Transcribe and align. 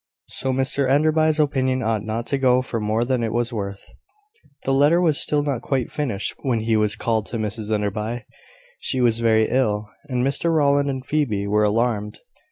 So 0.29 0.51
Mr 0.51 0.89
Enderby's 0.89 1.39
opinion 1.39 1.83
ought 1.83 2.03
not 2.03 2.25
to 2.33 2.39
go 2.39 2.63
for 2.63 2.79
more 2.79 3.03
than 3.05 3.23
it 3.23 3.31
was 3.31 3.53
worth. 3.53 3.85
The 4.63 4.73
letter 4.73 4.99
was 4.99 5.19
still 5.21 5.43
not 5.43 5.61
quite 5.61 5.91
finished 5.91 6.33
when 6.41 6.61
he 6.61 6.75
was 6.75 6.95
called 6.95 7.27
to 7.27 7.37
Mrs 7.37 7.71
Enderby. 7.71 8.25
She 8.79 8.99
was 8.99 9.19
very 9.19 9.47
ill, 9.47 9.91
and 10.07 10.25
Mr 10.25 10.51
Rowland 10.51 10.89
and 10.89 11.05
Phoebe 11.05 11.45
were 11.45 11.63
alarmed. 11.63 12.17